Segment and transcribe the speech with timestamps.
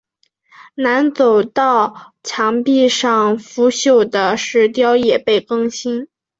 [0.73, 6.07] 南走道墙壁上腐朽的石雕也被更新。